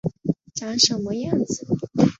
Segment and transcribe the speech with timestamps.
[0.55, 1.63] 长什么样子